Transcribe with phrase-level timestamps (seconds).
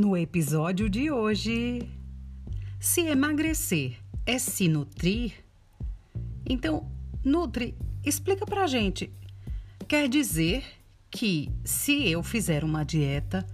[0.00, 1.86] No episódio de hoje,
[2.80, 5.34] se emagrecer é se nutrir,
[6.48, 6.90] então,
[7.22, 9.12] Nutri, explica pra gente.
[9.86, 10.64] Quer dizer
[11.10, 13.46] que se eu fizer uma dieta,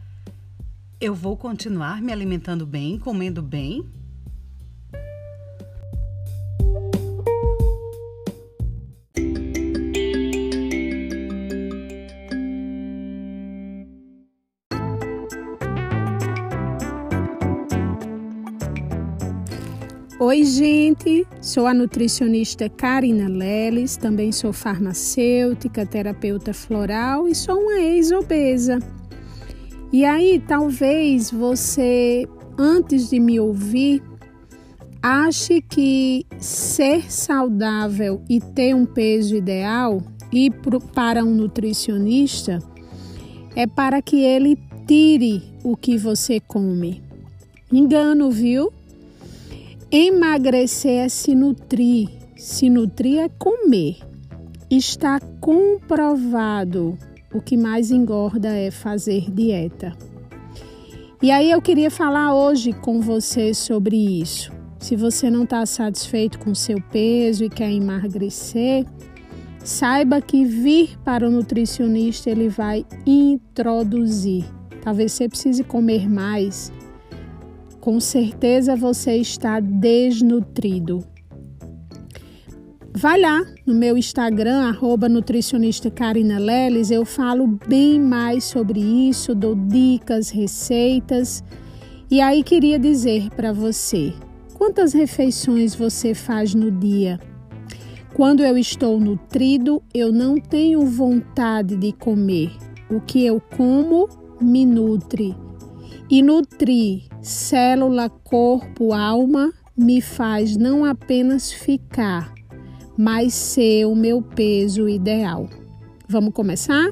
[1.01, 3.85] eu vou continuar me alimentando bem, comendo bem?
[20.19, 21.27] Oi, gente.
[21.43, 28.79] Sou a nutricionista Karina Leles, também sou farmacêutica, terapeuta floral e sou uma ex-obesa.
[29.93, 32.27] E aí, talvez você,
[32.57, 34.03] antes de me ouvir,
[35.03, 40.51] ache que ser saudável e ter um peso ideal e
[40.95, 42.59] para um nutricionista
[43.55, 47.03] é para que ele tire o que você come.
[47.71, 48.73] Engano, viu?
[49.89, 53.99] Emagrecer é se nutrir, se nutrir é comer.
[54.69, 56.99] Está comprovado.
[57.33, 59.97] O que mais engorda é fazer dieta.
[61.23, 64.51] E aí eu queria falar hoje com você sobre isso.
[64.81, 68.85] Se você não está satisfeito com seu peso e quer emagrecer,
[69.63, 74.45] saiba que vir para o nutricionista ele vai introduzir.
[74.83, 76.73] Talvez você precise comer mais,
[77.87, 81.05] com certeza você está desnutrido.
[82.93, 89.37] Vai lá no meu Instagram, arroba nutricionista Karina Leles, eu falo bem mais sobre isso,
[89.37, 91.45] dou dicas, receitas.
[92.11, 94.13] E aí queria dizer para você,
[94.55, 97.21] quantas refeições você faz no dia?
[98.15, 102.51] Quando eu estou nutrido, eu não tenho vontade de comer.
[102.91, 104.09] O que eu como
[104.41, 105.37] me nutre.
[106.09, 112.33] E nutrir célula, corpo, alma me faz não apenas ficar,
[112.97, 115.51] mas ser o meu peso ideal.
[116.09, 116.91] Vamos começar?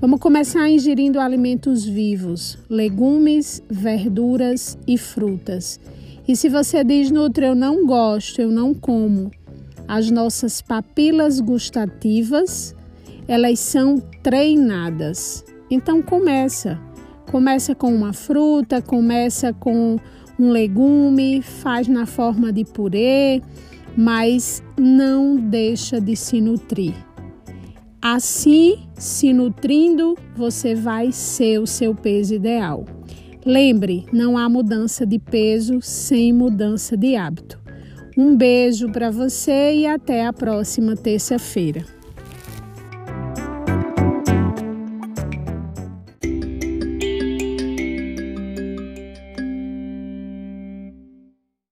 [0.00, 5.80] Vamos começar ingerindo alimentos vivos, legumes, verduras e frutas.
[6.26, 9.30] E se você diz, Nutri, eu não gosto, eu não como,
[9.88, 12.74] as nossas papilas gustativas,
[13.26, 15.44] elas são treinadas.
[15.68, 16.80] Então começa.
[17.30, 19.96] Começa com uma fruta, começa com
[20.38, 23.42] um legume, faz na forma de purê,
[23.96, 26.94] mas não deixa de se nutrir.
[28.00, 32.84] Assim, se nutrindo, você vai ser o seu peso ideal.
[33.44, 37.60] Lembre, não há mudança de peso sem mudança de hábito.
[38.16, 41.84] Um beijo para você e até a próxima terça-feira.